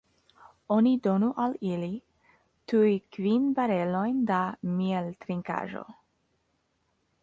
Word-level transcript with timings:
Oni 0.75 0.93
donu 1.07 1.29
al 1.43 1.53
ili 1.73 1.91
tuj 2.73 2.89
kvin 3.19 3.47
barelojn 3.61 4.27
da 4.33 4.43
mieltrinkaĵo! 4.81 5.89